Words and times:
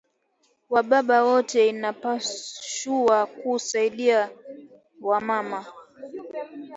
Wa 0.69 0.81
baba 0.89 1.17
wote 1.27 1.69
inapashua 1.69 3.25
ku 3.37 3.59
saidia 3.59 4.29
wa 5.01 5.21
mama 5.21 5.65